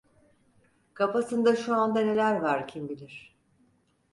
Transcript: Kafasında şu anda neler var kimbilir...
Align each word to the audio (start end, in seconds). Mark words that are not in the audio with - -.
Kafasında 0.93 1.55
şu 1.55 1.75
anda 1.75 1.99
neler 1.99 2.35
var 2.35 2.67
kimbilir... 2.67 3.35